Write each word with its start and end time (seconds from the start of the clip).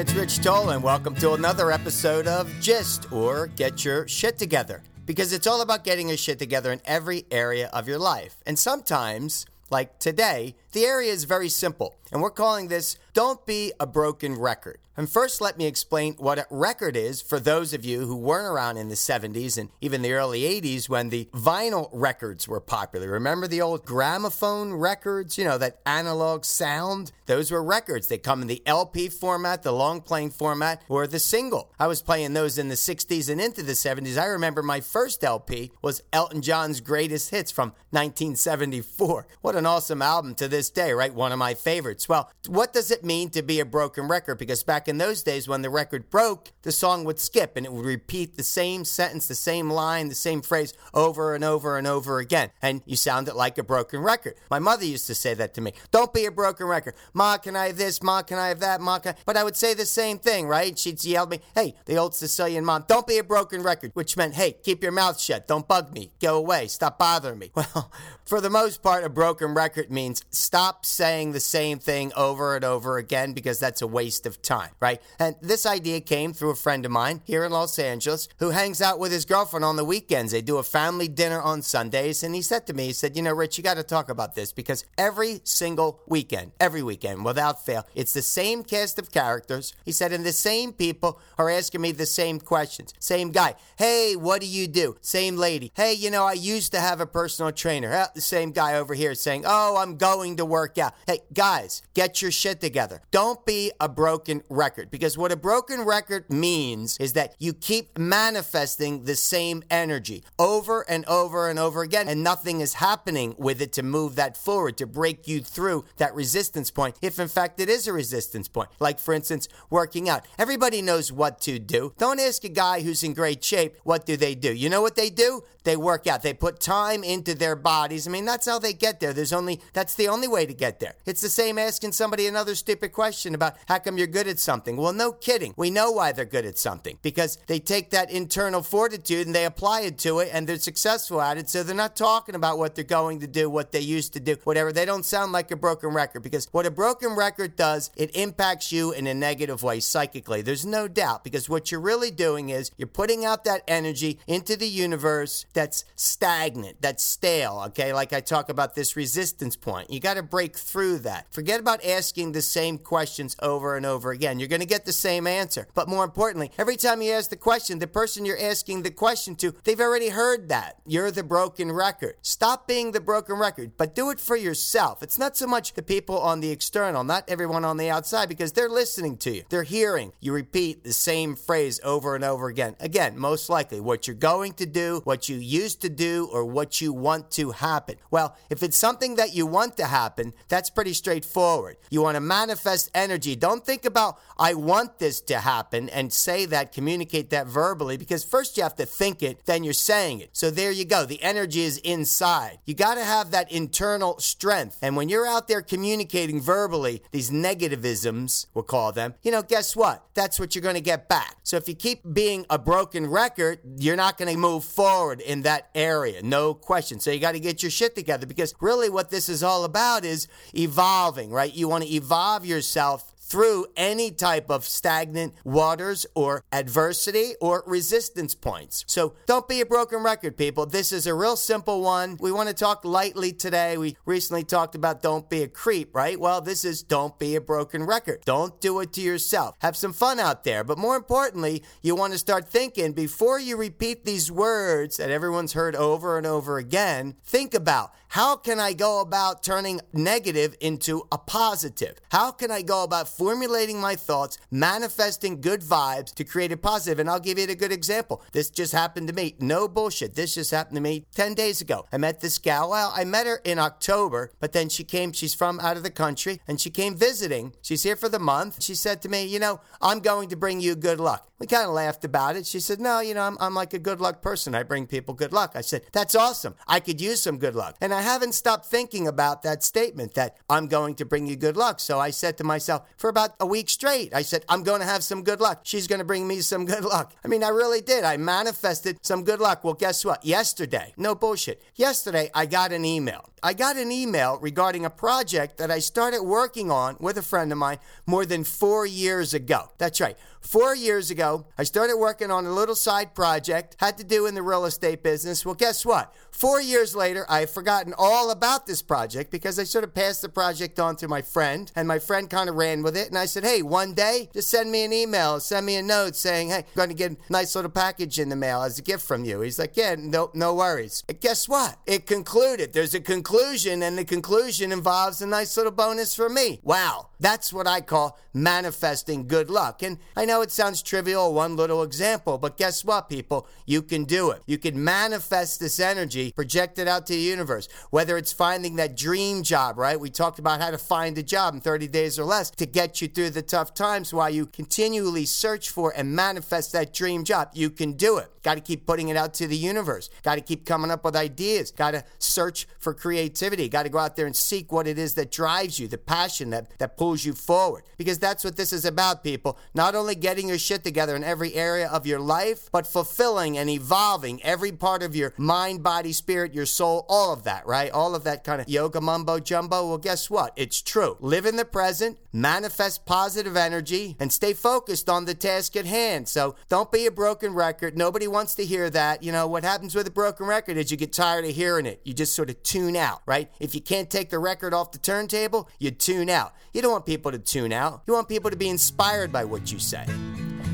it's 0.00 0.14
Rich 0.14 0.40
Toll, 0.40 0.70
and 0.70 0.82
welcome 0.82 1.14
to 1.16 1.34
another 1.34 1.70
episode 1.70 2.26
of 2.26 2.50
Gist 2.58 3.12
or 3.12 3.48
Get 3.48 3.84
Your 3.84 4.08
Shit 4.08 4.38
Together. 4.38 4.82
Because 5.04 5.34
it's 5.34 5.46
all 5.46 5.60
about 5.60 5.84
getting 5.84 6.08
your 6.08 6.16
shit 6.16 6.38
together 6.38 6.72
in 6.72 6.80
every 6.86 7.26
area 7.30 7.68
of 7.74 7.86
your 7.86 7.98
life. 7.98 8.38
And 8.46 8.58
sometimes, 8.58 9.44
like 9.68 9.98
today, 9.98 10.54
the 10.72 10.84
area 10.84 11.12
is 11.12 11.24
very 11.24 11.48
simple, 11.48 11.96
and 12.12 12.22
we're 12.22 12.30
calling 12.30 12.68
this 12.68 12.96
Don't 13.12 13.44
Be 13.46 13.72
a 13.80 13.86
Broken 13.86 14.38
Record. 14.38 14.78
And 15.00 15.08
first, 15.08 15.40
let 15.40 15.56
me 15.56 15.64
explain 15.64 16.12
what 16.18 16.38
a 16.38 16.46
record 16.50 16.94
is 16.94 17.22
for 17.22 17.40
those 17.40 17.72
of 17.72 17.86
you 17.86 18.00
who 18.00 18.14
weren't 18.14 18.52
around 18.52 18.76
in 18.76 18.90
the 18.90 18.96
70s 18.96 19.56
and 19.56 19.70
even 19.80 20.02
the 20.02 20.12
early 20.12 20.42
80s 20.42 20.90
when 20.90 21.08
the 21.08 21.26
vinyl 21.32 21.88
records 21.90 22.46
were 22.46 22.60
popular. 22.60 23.08
Remember 23.08 23.46
the 23.46 23.62
old 23.62 23.86
gramophone 23.86 24.74
records? 24.74 25.38
You 25.38 25.44
know, 25.44 25.56
that 25.56 25.80
analog 25.86 26.44
sound? 26.44 27.12
Those 27.24 27.50
were 27.50 27.62
records. 27.62 28.08
They 28.08 28.18
come 28.18 28.42
in 28.42 28.46
the 28.46 28.62
LP 28.66 29.08
format, 29.08 29.62
the 29.62 29.72
long 29.72 30.02
playing 30.02 30.32
format, 30.32 30.82
or 30.86 31.06
the 31.06 31.18
single. 31.18 31.72
I 31.78 31.86
was 31.86 32.02
playing 32.02 32.34
those 32.34 32.58
in 32.58 32.68
the 32.68 32.74
60s 32.74 33.30
and 33.30 33.40
into 33.40 33.62
the 33.62 33.72
70s. 33.72 34.20
I 34.20 34.26
remember 34.26 34.62
my 34.62 34.80
first 34.80 35.24
LP 35.24 35.72
was 35.80 36.02
Elton 36.12 36.42
John's 36.42 36.82
Greatest 36.82 37.30
Hits 37.30 37.50
from 37.50 37.70
1974. 37.90 39.26
What 39.40 39.56
an 39.56 39.64
awesome 39.64 40.02
album 40.02 40.34
to 40.34 40.46
this 40.46 40.59
day, 40.68 40.92
right? 40.92 41.14
One 41.14 41.32
of 41.32 41.38
my 41.38 41.54
favorites. 41.54 42.08
Well, 42.08 42.30
what 42.48 42.72
does 42.72 42.90
it 42.90 43.04
mean 43.04 43.30
to 43.30 43.42
be 43.42 43.60
a 43.60 43.64
broken 43.64 44.08
record? 44.08 44.36
Because 44.36 44.62
back 44.62 44.88
in 44.88 44.98
those 44.98 45.22
days, 45.22 45.48
when 45.48 45.62
the 45.62 45.70
record 45.70 46.10
broke, 46.10 46.52
the 46.62 46.72
song 46.72 47.04
would 47.04 47.18
skip 47.18 47.56
and 47.56 47.64
it 47.64 47.72
would 47.72 47.86
repeat 47.86 48.36
the 48.36 48.42
same 48.42 48.84
sentence, 48.84 49.28
the 49.28 49.34
same 49.34 49.70
line, 49.70 50.08
the 50.08 50.14
same 50.14 50.42
phrase 50.42 50.74
over 50.92 51.34
and 51.34 51.44
over 51.44 51.78
and 51.78 51.86
over 51.86 52.18
again. 52.18 52.50
And 52.60 52.82
you 52.84 52.96
sounded 52.96 53.34
like 53.34 53.56
a 53.56 53.62
broken 53.62 54.00
record. 54.00 54.34
My 54.50 54.58
mother 54.58 54.84
used 54.84 55.06
to 55.06 55.14
say 55.14 55.32
that 55.34 55.54
to 55.54 55.60
me. 55.60 55.72
Don't 55.90 56.12
be 56.12 56.26
a 56.26 56.30
broken 56.30 56.66
record. 56.66 56.94
Ma, 57.14 57.38
can 57.38 57.56
I 57.56 57.68
have 57.68 57.76
this? 57.76 58.02
Ma, 58.02 58.22
can 58.22 58.38
I 58.38 58.48
have 58.48 58.60
that? 58.60 58.80
Ma, 58.80 58.98
can 58.98 59.14
I? 59.14 59.18
But 59.24 59.36
I 59.36 59.44
would 59.44 59.56
say 59.56 59.72
the 59.72 59.86
same 59.86 60.18
thing, 60.18 60.48
right? 60.48 60.76
She'd 60.76 61.04
yell 61.04 61.22
at 61.22 61.30
me, 61.30 61.40
hey, 61.54 61.74
the 61.86 61.96
old 61.96 62.14
Sicilian 62.14 62.64
mom, 62.64 62.84
don't 62.88 63.06
be 63.06 63.18
a 63.18 63.24
broken 63.24 63.62
record, 63.62 63.92
which 63.94 64.16
meant, 64.16 64.34
hey, 64.34 64.52
keep 64.52 64.82
your 64.82 64.92
mouth 64.92 65.20
shut. 65.20 65.46
Don't 65.46 65.68
bug 65.68 65.92
me. 65.92 66.10
Go 66.20 66.36
away. 66.36 66.66
Stop 66.66 66.98
bothering 66.98 67.38
me. 67.38 67.50
Well, 67.60 67.92
for 68.24 68.40
the 68.40 68.48
most 68.48 68.82
part, 68.82 69.04
a 69.04 69.10
broken 69.10 69.54
record 69.54 69.90
means 69.90 70.24
stop 70.50 70.84
saying 70.84 71.30
the 71.30 71.38
same 71.38 71.78
thing 71.78 72.12
over 72.16 72.56
and 72.56 72.64
over 72.64 72.98
again 72.98 73.32
because 73.32 73.60
that's 73.60 73.82
a 73.82 73.86
waste 73.86 74.26
of 74.26 74.42
time, 74.42 74.70
right? 74.80 75.00
And 75.20 75.36
this 75.40 75.64
idea 75.64 76.00
came 76.00 76.32
through 76.32 76.50
a 76.50 76.56
friend 76.56 76.84
of 76.84 76.90
mine 76.90 77.20
here 77.24 77.44
in 77.44 77.52
Los 77.52 77.78
Angeles 77.78 78.28
who 78.40 78.50
hangs 78.50 78.82
out 78.82 78.98
with 78.98 79.12
his 79.12 79.24
girlfriend 79.24 79.64
on 79.64 79.76
the 79.76 79.84
weekends. 79.84 80.32
They 80.32 80.42
do 80.42 80.56
a 80.56 80.64
family 80.64 81.06
dinner 81.06 81.40
on 81.40 81.62
Sundays. 81.62 82.24
And 82.24 82.34
he 82.34 82.42
said 82.42 82.66
to 82.66 82.72
me, 82.72 82.86
he 82.86 82.92
said, 82.92 83.14
You 83.14 83.22
know, 83.22 83.32
Rich, 83.32 83.58
you 83.58 83.62
got 83.62 83.76
to 83.76 83.84
talk 83.84 84.10
about 84.10 84.34
this 84.34 84.52
because 84.52 84.84
every 84.98 85.40
single 85.44 86.00
weekend, 86.08 86.50
every 86.58 86.82
weekend, 86.82 87.24
without 87.24 87.64
fail, 87.64 87.86
it's 87.94 88.12
the 88.12 88.20
same 88.20 88.64
cast 88.64 88.98
of 88.98 89.12
characters. 89.12 89.72
He 89.84 89.92
said, 89.92 90.12
and 90.12 90.26
the 90.26 90.32
same 90.32 90.72
people 90.72 91.20
are 91.38 91.48
asking 91.48 91.80
me 91.80 91.92
the 91.92 92.06
same 92.06 92.40
questions. 92.40 92.92
Same 92.98 93.30
guy. 93.30 93.54
Hey, 93.78 94.16
what 94.16 94.40
do 94.40 94.48
you 94.48 94.66
do? 94.66 94.96
Same 95.00 95.36
lady. 95.36 95.70
Hey, 95.76 95.92
you 95.92 96.10
know, 96.10 96.24
I 96.24 96.32
used 96.32 96.72
to 96.72 96.80
have 96.80 97.00
a 97.00 97.06
personal 97.06 97.52
trainer. 97.52 98.08
The 98.16 98.20
same 98.20 98.50
guy 98.50 98.74
over 98.74 98.94
here 98.94 99.14
saying, 99.14 99.44
Oh, 99.46 99.76
I'm 99.78 99.96
going 99.96 100.39
to 100.40 100.44
work 100.44 100.78
out. 100.78 100.94
Hey, 101.06 101.20
guys, 101.32 101.82
get 101.94 102.20
your 102.20 102.30
shit 102.30 102.60
together. 102.60 103.02
Don't 103.10 103.44
be 103.46 103.70
a 103.80 103.88
broken 103.88 104.42
record 104.48 104.90
because 104.90 105.16
what 105.16 105.32
a 105.32 105.36
broken 105.36 105.82
record 105.82 106.30
means 106.30 106.96
is 106.98 107.12
that 107.12 107.34
you 107.38 107.52
keep 107.52 107.98
manifesting 107.98 109.04
the 109.04 109.14
same 109.14 109.62
energy 109.70 110.24
over 110.38 110.84
and 110.88 111.04
over 111.06 111.48
and 111.48 111.58
over 111.58 111.82
again, 111.82 112.08
and 112.08 112.22
nothing 112.22 112.60
is 112.60 112.74
happening 112.74 113.34
with 113.38 113.62
it 113.62 113.72
to 113.74 113.82
move 113.82 114.16
that 114.16 114.36
forward, 114.36 114.76
to 114.78 114.86
break 114.86 115.28
you 115.28 115.40
through 115.40 115.84
that 115.96 116.14
resistance 116.14 116.70
point, 116.70 116.96
if 117.02 117.18
in 117.18 117.28
fact 117.28 117.60
it 117.60 117.68
is 117.68 117.86
a 117.86 117.92
resistance 117.92 118.48
point. 118.48 118.70
Like, 118.80 118.98
for 118.98 119.14
instance, 119.14 119.48
working 119.68 120.08
out. 120.08 120.26
Everybody 120.38 120.82
knows 120.82 121.12
what 121.12 121.40
to 121.42 121.58
do. 121.58 121.94
Don't 121.98 122.20
ask 122.20 122.42
a 122.44 122.48
guy 122.48 122.80
who's 122.82 123.02
in 123.02 123.14
great 123.14 123.44
shape, 123.44 123.76
what 123.84 124.06
do 124.06 124.16
they 124.16 124.34
do? 124.34 124.52
You 124.52 124.68
know 124.68 124.82
what 124.82 124.96
they 124.96 125.10
do? 125.10 125.42
They 125.64 125.76
work 125.76 126.06
out. 126.06 126.22
They 126.22 126.32
put 126.32 126.60
time 126.60 127.04
into 127.04 127.34
their 127.34 127.56
bodies. 127.56 128.08
I 128.08 128.10
mean, 128.10 128.24
that's 128.24 128.46
how 128.46 128.58
they 128.58 128.72
get 128.72 129.00
there. 129.00 129.12
There's 129.12 129.32
only, 129.32 129.60
that's 129.72 129.94
the 129.94 130.08
only 130.08 130.28
way 130.30 130.46
to 130.46 130.54
get 130.54 130.80
there. 130.80 130.94
It's 131.06 131.20
the 131.20 131.28
same 131.28 131.58
asking 131.58 131.92
somebody 131.92 132.26
another 132.26 132.54
stupid 132.54 132.92
question 132.92 133.34
about 133.34 133.56
how 133.66 133.78
come 133.78 133.98
you're 133.98 134.06
good 134.06 134.28
at 134.28 134.38
something. 134.38 134.76
Well, 134.76 134.92
no 134.92 135.12
kidding. 135.12 135.54
We 135.56 135.70
know 135.70 135.90
why 135.90 136.12
they're 136.12 136.24
good 136.24 136.46
at 136.46 136.58
something 136.58 136.98
because 137.02 137.38
they 137.46 137.58
take 137.58 137.90
that 137.90 138.10
internal 138.10 138.62
fortitude 138.62 139.26
and 139.26 139.34
they 139.34 139.44
apply 139.44 139.82
it 139.82 139.98
to 139.98 140.20
it 140.20 140.30
and 140.32 140.46
they're 140.46 140.58
successful 140.58 141.20
at 141.20 141.38
it. 141.38 141.50
So 141.50 141.62
they're 141.62 141.74
not 141.74 141.96
talking 141.96 142.34
about 142.34 142.58
what 142.58 142.74
they're 142.74 142.84
going 142.84 143.20
to 143.20 143.26
do, 143.26 143.50
what 143.50 143.72
they 143.72 143.80
used 143.80 144.12
to 144.14 144.20
do, 144.20 144.36
whatever. 144.44 144.72
They 144.72 144.84
don't 144.84 145.04
sound 145.04 145.32
like 145.32 145.50
a 145.50 145.56
broken 145.56 145.90
record 145.90 146.22
because 146.22 146.48
what 146.52 146.66
a 146.66 146.70
broken 146.70 147.16
record 147.16 147.56
does, 147.56 147.90
it 147.96 148.14
impacts 148.16 148.72
you 148.72 148.92
in 148.92 149.06
a 149.06 149.14
negative 149.14 149.62
way 149.62 149.80
psychically. 149.80 150.42
There's 150.42 150.66
no 150.66 150.88
doubt 150.88 151.24
because 151.24 151.48
what 151.48 151.70
you're 151.70 151.80
really 151.80 152.10
doing 152.10 152.50
is 152.50 152.70
you're 152.76 152.86
putting 152.86 153.24
out 153.24 153.44
that 153.44 153.62
energy 153.66 154.18
into 154.26 154.56
the 154.56 154.68
universe 154.68 155.46
that's 155.52 155.84
stagnant, 155.96 156.80
that's 156.80 157.02
stale, 157.02 157.62
okay? 157.66 157.92
Like 157.92 158.12
I 158.12 158.20
talk 158.20 158.48
about 158.48 158.74
this 158.74 158.96
resistance 158.96 159.56
point. 159.56 159.90
You 159.90 160.00
got 160.00 160.14
to 160.14 160.19
break 160.22 160.56
through 160.56 160.98
that. 161.00 161.32
Forget 161.32 161.60
about 161.60 161.84
asking 161.84 162.32
the 162.32 162.42
same 162.42 162.78
questions 162.78 163.36
over 163.40 163.76
and 163.76 163.86
over 163.86 164.10
again. 164.10 164.38
You're 164.38 164.48
going 164.48 164.60
to 164.60 164.66
get 164.66 164.84
the 164.84 164.92
same 164.92 165.26
answer. 165.26 165.66
But 165.74 165.88
more 165.88 166.04
importantly, 166.04 166.50
every 166.58 166.76
time 166.76 167.02
you 167.02 167.12
ask 167.12 167.30
the 167.30 167.36
question, 167.36 167.78
the 167.78 167.86
person 167.86 168.24
you're 168.24 168.40
asking 168.40 168.82
the 168.82 168.90
question 168.90 169.36
to, 169.36 169.54
they've 169.64 169.80
already 169.80 170.10
heard 170.10 170.48
that. 170.48 170.78
You're 170.86 171.10
the 171.10 171.22
broken 171.22 171.72
record. 171.72 172.16
Stop 172.22 172.66
being 172.66 172.92
the 172.92 173.00
broken 173.00 173.36
record, 173.36 173.72
but 173.76 173.94
do 173.94 174.10
it 174.10 174.20
for 174.20 174.36
yourself. 174.36 175.02
It's 175.02 175.18
not 175.18 175.36
so 175.36 175.46
much 175.46 175.74
the 175.74 175.82
people 175.82 176.18
on 176.18 176.40
the 176.40 176.50
external, 176.50 177.04
not 177.04 177.28
everyone 177.28 177.64
on 177.64 177.76
the 177.76 177.90
outside, 177.90 178.28
because 178.28 178.52
they're 178.52 178.68
listening 178.68 179.16
to 179.18 179.30
you. 179.30 179.42
They're 179.48 179.62
hearing 179.62 180.12
you 180.20 180.32
repeat 180.32 180.84
the 180.84 180.92
same 180.92 181.36
phrase 181.36 181.80
over 181.84 182.14
and 182.14 182.24
over 182.24 182.48
again. 182.48 182.76
Again, 182.80 183.18
most 183.18 183.48
likely 183.48 183.80
what 183.80 184.06
you're 184.06 184.16
going 184.16 184.52
to 184.54 184.66
do, 184.66 185.00
what 185.04 185.28
you 185.28 185.36
used 185.36 185.82
to 185.82 185.88
do, 185.88 186.28
or 186.32 186.44
what 186.44 186.80
you 186.80 186.92
want 186.92 187.30
to 187.32 187.50
happen. 187.52 187.96
Well, 188.10 188.36
if 188.48 188.62
it's 188.62 188.76
something 188.76 189.16
that 189.16 189.34
you 189.34 189.46
want 189.46 189.76
to 189.76 189.86
happen, 189.86 190.09
that's 190.48 190.70
pretty 190.70 190.92
straightforward. 190.92 191.76
You 191.90 192.02
want 192.02 192.16
to 192.16 192.20
manifest 192.20 192.90
energy. 192.94 193.36
Don't 193.36 193.64
think 193.64 193.84
about, 193.84 194.18
I 194.38 194.54
want 194.54 194.98
this 194.98 195.20
to 195.22 195.40
happen, 195.40 195.88
and 195.88 196.12
say 196.12 196.46
that, 196.46 196.72
communicate 196.72 197.30
that 197.30 197.46
verbally, 197.46 197.96
because 197.96 198.24
first 198.24 198.56
you 198.56 198.62
have 198.62 198.76
to 198.76 198.86
think 198.86 199.22
it, 199.22 199.44
then 199.46 199.64
you're 199.64 199.72
saying 199.72 200.20
it. 200.20 200.30
So 200.32 200.50
there 200.50 200.70
you 200.70 200.84
go. 200.84 201.04
The 201.04 201.22
energy 201.22 201.62
is 201.62 201.78
inside. 201.78 202.58
You 202.64 202.74
got 202.74 202.94
to 202.94 203.04
have 203.04 203.30
that 203.30 203.50
internal 203.50 204.18
strength. 204.18 204.78
And 204.82 204.96
when 204.96 205.08
you're 205.08 205.26
out 205.26 205.48
there 205.48 205.62
communicating 205.62 206.40
verbally, 206.40 207.02
these 207.10 207.30
negativisms, 207.30 208.46
we'll 208.54 208.64
call 208.64 208.92
them, 208.92 209.14
you 209.22 209.30
know, 209.30 209.42
guess 209.42 209.76
what? 209.76 210.04
That's 210.14 210.38
what 210.38 210.54
you're 210.54 210.62
going 210.62 210.74
to 210.74 210.80
get 210.80 211.08
back. 211.08 211.36
So 211.42 211.56
if 211.56 211.68
you 211.68 211.74
keep 211.74 212.00
being 212.12 212.46
a 212.50 212.58
broken 212.58 213.06
record, 213.06 213.60
you're 213.78 213.96
not 213.96 214.18
going 214.18 214.32
to 214.32 214.38
move 214.38 214.64
forward 214.64 215.20
in 215.20 215.42
that 215.42 215.70
area. 215.74 216.22
No 216.22 216.54
question. 216.54 217.00
So 217.00 217.10
you 217.10 217.20
got 217.20 217.32
to 217.32 217.40
get 217.40 217.62
your 217.62 217.70
shit 217.70 217.94
together 217.94 218.26
because 218.26 218.54
really 218.60 218.88
what 218.88 219.10
this 219.10 219.28
is 219.28 219.42
all 219.42 219.64
about 219.64 219.99
is 220.04 220.28
evolving, 220.54 221.30
right? 221.30 221.52
You 221.52 221.68
want 221.68 221.84
to 221.84 221.90
evolve 221.90 222.44
yourself 222.46 223.09
through 223.30 223.64
any 223.76 224.10
type 224.10 224.50
of 224.50 224.64
stagnant 224.64 225.32
waters 225.44 226.04
or 226.16 226.42
adversity 226.50 227.34
or 227.40 227.62
resistance 227.64 228.34
points. 228.34 228.84
So 228.88 229.14
don't 229.26 229.48
be 229.48 229.60
a 229.60 229.66
broken 229.66 230.02
record, 230.02 230.36
people. 230.36 230.66
This 230.66 230.92
is 230.92 231.06
a 231.06 231.14
real 231.14 231.36
simple 231.36 231.80
one. 231.80 232.16
We 232.20 232.32
want 232.32 232.48
to 232.48 232.54
talk 232.54 232.84
lightly 232.84 233.32
today. 233.32 233.78
We 233.78 233.96
recently 234.04 234.42
talked 234.42 234.74
about 234.74 235.00
don't 235.00 235.30
be 235.30 235.42
a 235.42 235.48
creep, 235.48 235.94
right? 235.94 236.18
Well, 236.18 236.40
this 236.40 236.64
is 236.64 236.82
don't 236.82 237.16
be 237.20 237.36
a 237.36 237.40
broken 237.40 237.84
record. 237.84 238.22
Don't 238.24 238.60
do 238.60 238.80
it 238.80 238.92
to 238.94 239.00
yourself. 239.00 239.54
Have 239.60 239.76
some 239.76 239.92
fun 239.92 240.18
out 240.18 240.42
there. 240.42 240.64
But 240.64 240.78
more 240.78 240.96
importantly, 240.96 241.62
you 241.82 241.94
want 241.94 242.12
to 242.12 242.18
start 242.18 242.48
thinking 242.48 242.92
before 242.92 243.38
you 243.38 243.56
repeat 243.56 244.04
these 244.04 244.32
words 244.32 244.96
that 244.96 245.10
everyone's 245.10 245.52
heard 245.52 245.76
over 245.76 246.18
and 246.18 246.26
over 246.26 246.58
again, 246.58 247.14
think 247.22 247.54
about 247.54 247.94
how 248.08 248.34
can 248.34 248.58
I 248.58 248.72
go 248.72 249.00
about 249.00 249.44
turning 249.44 249.80
negative 249.92 250.56
into 250.60 251.06
a 251.12 251.18
positive? 251.18 252.00
How 252.10 252.32
can 252.32 252.50
I 252.50 252.62
go 252.62 252.82
about 252.82 253.06
formulating 253.20 253.78
my 253.78 253.94
thoughts, 253.94 254.38
manifesting 254.50 255.42
good 255.42 255.60
vibes 255.60 256.14
to 256.14 256.24
create 256.24 256.50
a 256.52 256.56
positive? 256.56 256.98
And 256.98 257.10
I'll 257.10 257.20
give 257.20 257.38
you 257.38 257.46
a 257.46 257.54
good 257.54 257.70
example. 257.70 258.22
This 258.32 258.48
just 258.48 258.72
happened 258.72 259.08
to 259.08 259.14
me. 259.14 259.34
No 259.38 259.68
bullshit. 259.68 260.14
This 260.14 260.36
just 260.36 260.50
happened 260.50 260.76
to 260.76 260.80
me 260.80 261.04
10 261.14 261.34
days 261.34 261.60
ago. 261.60 261.84
I 261.92 261.98
met 261.98 262.20
this 262.22 262.38
gal. 262.38 262.70
Well, 262.70 262.90
I 262.96 263.04
met 263.04 263.26
her 263.26 263.42
in 263.44 263.58
October, 263.58 264.32
but 264.40 264.52
then 264.52 264.70
she 264.70 264.84
came, 264.84 265.12
she's 265.12 265.34
from 265.34 265.60
out 265.60 265.76
of 265.76 265.82
the 265.82 265.90
country, 265.90 266.40
and 266.48 266.58
she 266.58 266.70
came 266.70 266.96
visiting. 266.96 267.52
She's 267.60 267.82
here 267.82 267.94
for 267.94 268.08
the 268.08 268.18
month. 268.18 268.62
She 268.62 268.74
said 268.74 269.02
to 269.02 269.10
me, 269.10 269.26
You 269.26 269.38
know, 269.38 269.60
I'm 269.82 270.00
going 270.00 270.30
to 270.30 270.36
bring 270.36 270.62
you 270.62 270.74
good 270.74 270.98
luck. 270.98 271.26
We 271.38 271.46
kind 271.46 271.66
of 271.66 271.74
laughed 271.74 272.04
about 272.04 272.36
it. 272.36 272.46
She 272.46 272.60
said, 272.60 272.80
No, 272.80 273.00
you 273.00 273.12
know, 273.12 273.22
I'm, 273.22 273.36
I'm 273.38 273.54
like 273.54 273.74
a 273.74 273.78
good 273.78 274.00
luck 274.00 274.22
person. 274.22 274.54
I 274.54 274.62
bring 274.62 274.86
people 274.86 275.12
good 275.12 275.32
luck. 275.32 275.52
I 275.54 275.60
said, 275.60 275.82
That's 275.92 276.14
awesome. 276.14 276.54
I 276.66 276.80
could 276.80 277.02
use 277.02 277.20
some 277.20 277.36
good 277.36 277.54
luck. 277.54 277.76
And 277.82 277.92
I 277.92 278.00
haven't 278.00 278.32
stopped 278.32 278.64
thinking 278.64 279.06
about 279.06 279.42
that 279.42 279.62
statement 279.62 280.14
that 280.14 280.38
I'm 280.48 280.68
going 280.68 280.94
to 280.96 281.04
bring 281.04 281.26
you 281.26 281.36
good 281.36 281.56
luck. 281.56 281.80
So 281.80 281.98
I 281.98 282.10
said 282.10 282.38
to 282.38 282.44
myself, 282.44 282.88
for 282.96 283.09
about 283.10 283.34
a 283.38 283.46
week 283.46 283.68
straight. 283.68 284.14
I 284.14 284.22
said, 284.22 284.44
I'm 284.48 284.62
going 284.62 284.80
to 284.80 284.86
have 284.86 285.04
some 285.04 285.22
good 285.22 285.40
luck. 285.40 285.60
She's 285.64 285.86
going 285.86 285.98
to 285.98 286.04
bring 286.04 286.26
me 286.26 286.40
some 286.40 286.64
good 286.64 286.84
luck. 286.84 287.14
I 287.24 287.28
mean, 287.28 287.44
I 287.44 287.48
really 287.48 287.80
did. 287.80 288.04
I 288.04 288.16
manifested 288.16 288.98
some 289.02 289.24
good 289.24 289.40
luck. 289.40 289.62
Well, 289.62 289.74
guess 289.74 290.04
what? 290.04 290.24
Yesterday, 290.24 290.94
no 290.96 291.14
bullshit. 291.14 291.62
Yesterday, 291.74 292.30
I 292.34 292.46
got 292.46 292.72
an 292.72 292.84
email. 292.84 293.29
I 293.42 293.54
got 293.54 293.76
an 293.76 293.90
email 293.90 294.38
regarding 294.40 294.84
a 294.84 294.90
project 294.90 295.56
that 295.58 295.70
I 295.70 295.78
started 295.78 296.22
working 296.22 296.70
on 296.70 296.96
with 297.00 297.16
a 297.16 297.22
friend 297.22 297.50
of 297.52 297.58
mine 297.58 297.78
more 298.06 298.26
than 298.26 298.44
four 298.44 298.84
years 298.86 299.32
ago. 299.32 299.70
That's 299.78 300.00
right. 300.00 300.16
Four 300.40 300.74
years 300.74 301.10
ago, 301.10 301.46
I 301.58 301.64
started 301.64 301.96
working 301.98 302.30
on 302.30 302.46
a 302.46 302.52
little 302.52 302.74
side 302.74 303.14
project, 303.14 303.76
had 303.78 303.98
to 303.98 304.04
do 304.04 304.26
in 304.26 304.34
the 304.34 304.42
real 304.42 304.64
estate 304.64 305.02
business. 305.02 305.44
Well, 305.44 305.54
guess 305.54 305.84
what? 305.84 306.14
Four 306.30 306.62
years 306.62 306.96
later, 306.96 307.26
I've 307.28 307.50
forgotten 307.50 307.92
all 307.96 308.30
about 308.30 308.66
this 308.66 308.80
project 308.80 309.30
because 309.30 309.58
I 309.58 309.64
sort 309.64 309.84
of 309.84 309.94
passed 309.94 310.22
the 310.22 310.30
project 310.30 310.80
on 310.80 310.96
to 310.96 311.08
my 311.08 311.20
friend, 311.20 311.70
and 311.76 311.86
my 311.86 311.98
friend 311.98 312.28
kind 312.30 312.48
of 312.48 312.56
ran 312.56 312.82
with 312.82 312.96
it. 312.96 313.08
And 313.08 313.18
I 313.18 313.26
said, 313.26 313.44
Hey, 313.44 313.60
one 313.60 313.92
day, 313.92 314.30
just 314.32 314.48
send 314.48 314.72
me 314.72 314.82
an 314.84 314.94
email, 314.94 315.40
send 315.40 315.66
me 315.66 315.76
a 315.76 315.82
note 315.82 316.16
saying, 316.16 316.48
Hey, 316.48 316.58
I'm 316.58 316.64
going 316.74 316.88
to 316.88 316.94
get 316.94 317.12
a 317.12 317.16
nice 317.28 317.54
little 317.54 317.70
package 317.70 318.18
in 318.18 318.30
the 318.30 318.36
mail 318.36 318.62
as 318.62 318.78
a 318.78 318.82
gift 318.82 319.06
from 319.06 319.24
you. 319.24 319.42
He's 319.42 319.58
like, 319.58 319.76
Yeah, 319.76 319.96
no, 319.98 320.30
no 320.32 320.54
worries. 320.54 321.04
Guess 321.20 321.48
what? 321.48 321.76
It 321.86 322.06
concluded. 322.06 322.72
There's 322.72 322.94
a 322.94 323.00
conclusion, 323.00 323.29
and 323.32 323.96
the 323.96 324.04
conclusion 324.04 324.72
involves 324.72 325.22
a 325.22 325.26
nice 325.26 325.56
little 325.56 325.72
bonus 325.72 326.14
for 326.14 326.28
me. 326.28 326.60
Wow. 326.62 327.10
That's 327.20 327.52
what 327.52 327.66
I 327.66 327.82
call 327.82 328.18
manifesting 328.32 329.26
good 329.26 329.50
luck. 329.50 329.82
And 329.82 329.98
I 330.16 330.24
know 330.24 330.40
it 330.40 330.50
sounds 330.50 330.82
trivial, 330.82 331.34
one 331.34 331.54
little 331.54 331.82
example, 331.82 332.38
but 332.38 332.56
guess 332.56 332.82
what, 332.82 333.10
people? 333.10 333.46
You 333.66 333.82
can 333.82 334.04
do 334.04 334.30
it. 334.30 334.42
You 334.46 334.56
can 334.56 334.82
manifest 334.82 335.60
this 335.60 335.78
energy, 335.78 336.32
project 336.32 336.78
it 336.78 336.88
out 336.88 337.06
to 337.06 337.12
the 337.12 337.18
universe. 337.18 337.68
Whether 337.90 338.16
it's 338.16 338.32
finding 338.32 338.76
that 338.76 338.96
dream 338.96 339.42
job, 339.42 339.76
right? 339.78 340.00
We 340.00 340.08
talked 340.08 340.38
about 340.38 340.62
how 340.62 340.70
to 340.70 340.78
find 340.78 341.18
a 341.18 341.22
job 341.22 341.54
in 341.54 341.60
30 341.60 341.88
days 341.88 342.18
or 342.18 342.24
less 342.24 342.50
to 342.52 342.64
get 342.64 343.02
you 343.02 343.08
through 343.08 343.30
the 343.30 343.42
tough 343.42 343.74
times 343.74 344.14
while 344.14 344.30
you 344.30 344.46
continually 344.46 345.26
search 345.26 345.68
for 345.68 345.92
and 345.94 346.16
manifest 346.16 346.72
that 346.72 346.94
dream 346.94 347.24
job. 347.24 347.50
You 347.52 347.68
can 347.68 347.92
do 347.92 348.16
it. 348.16 348.30
Got 348.42 348.54
to 348.54 348.62
keep 348.62 348.86
putting 348.86 349.08
it 349.08 349.16
out 349.18 349.34
to 349.34 349.46
the 349.46 349.56
universe. 349.56 350.08
Got 350.22 350.36
to 350.36 350.40
keep 350.40 350.64
coming 350.64 350.90
up 350.90 351.04
with 351.04 351.14
ideas. 351.14 351.70
Got 351.70 351.90
to 351.90 352.04
search 352.18 352.66
for 352.78 352.94
creativity. 352.94 353.19
You 353.20 353.68
got 353.68 353.82
to 353.84 353.88
go 353.88 353.98
out 353.98 354.16
there 354.16 354.26
and 354.26 354.36
seek 354.36 354.72
what 354.72 354.86
it 354.86 354.98
is 354.98 355.14
that 355.14 355.30
drives 355.30 355.78
you, 355.78 355.88
the 355.88 355.98
passion 355.98 356.50
that, 356.50 356.78
that 356.78 356.96
pulls 356.96 357.24
you 357.24 357.32
forward. 357.32 357.84
Because 357.96 358.18
that's 358.18 358.44
what 358.44 358.56
this 358.56 358.72
is 358.72 358.84
about, 358.84 359.24
people. 359.24 359.58
Not 359.74 359.94
only 359.94 360.14
getting 360.14 360.48
your 360.48 360.58
shit 360.58 360.84
together 360.84 361.16
in 361.16 361.24
every 361.24 361.54
area 361.54 361.88
of 361.88 362.06
your 362.06 362.20
life, 362.20 362.68
but 362.72 362.86
fulfilling 362.86 363.58
and 363.58 363.68
evolving 363.68 364.42
every 364.42 364.72
part 364.72 365.02
of 365.02 365.14
your 365.14 365.34
mind, 365.36 365.82
body, 365.82 366.12
spirit, 366.12 366.54
your 366.54 366.66
soul, 366.66 367.06
all 367.08 367.32
of 367.32 367.44
that, 367.44 367.66
right? 367.66 367.90
All 367.90 368.14
of 368.14 368.24
that 368.24 368.44
kind 368.44 368.60
of 368.60 368.68
yoga 368.68 369.00
mumbo 369.00 369.38
jumbo. 369.38 369.88
Well, 369.88 369.98
guess 369.98 370.30
what? 370.30 370.52
It's 370.56 370.80
true. 370.82 371.16
Live 371.20 371.46
in 371.46 371.56
the 371.56 371.64
present, 371.64 372.18
manifest 372.32 373.04
positive 373.06 373.56
energy, 373.56 374.16
and 374.20 374.32
stay 374.32 374.52
focused 374.52 375.08
on 375.08 375.24
the 375.24 375.34
task 375.34 375.76
at 375.76 375.86
hand. 375.86 376.28
So 376.28 376.56
don't 376.68 376.92
be 376.92 377.06
a 377.06 377.10
broken 377.10 377.54
record. 377.54 377.96
Nobody 377.96 378.26
wants 378.28 378.54
to 378.56 378.64
hear 378.64 378.90
that. 378.90 379.22
You 379.22 379.32
know, 379.32 379.46
what 379.46 379.64
happens 379.64 379.94
with 379.94 380.06
a 380.06 380.10
broken 380.10 380.46
record 380.46 380.76
is 380.76 380.90
you 380.90 380.96
get 380.96 381.12
tired 381.12 381.44
of 381.44 381.54
hearing 381.54 381.86
it. 381.86 382.00
You 382.04 382.14
just 382.14 382.34
sort 382.34 382.50
of 382.50 382.62
tune 382.62 382.96
out, 382.96 383.22
right? 383.26 383.50
If 383.58 383.74
you 383.74 383.80
can't 383.80 384.10
take 384.10 384.30
the 384.30 384.38
record 384.38 384.74
off 384.74 384.92
the 384.92 384.98
turntable, 384.98 385.68
you 385.78 385.90
tune 385.90 386.30
out. 386.30 386.52
You 386.72 386.82
don't 386.82 386.92
want 386.92 387.06
people 387.06 387.32
to 387.32 387.38
tune 387.38 387.72
out. 387.72 388.02
You 388.06 388.14
want 388.14 388.28
people 388.28 388.50
to 388.50 388.56
be 388.56 388.68
inspired 388.68 389.32
by 389.32 389.44
what 389.44 389.72
you 389.72 389.78
say. 389.78 390.06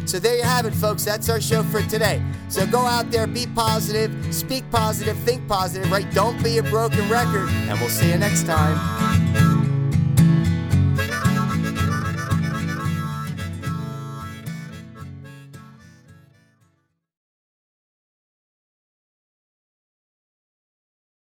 So 0.04 0.20
there 0.20 0.36
you 0.36 0.44
have 0.44 0.66
it, 0.66 0.74
folks. 0.74 1.04
That's 1.04 1.28
our 1.28 1.40
show 1.40 1.64
for 1.64 1.82
today. 1.82 2.22
So 2.48 2.64
go 2.64 2.80
out 2.80 3.10
there, 3.10 3.26
be 3.26 3.46
positive, 3.46 4.12
speak 4.32 4.70
positive, 4.70 5.16
think 5.18 5.48
positive, 5.48 5.90
right? 5.90 6.08
Don't 6.12 6.40
be 6.44 6.58
a 6.58 6.62
broken 6.62 7.08
record, 7.10 7.48
and 7.48 7.78
we'll 7.80 7.88
see 7.88 8.10
you 8.10 8.18
next 8.18 8.46
time. 8.46 9.25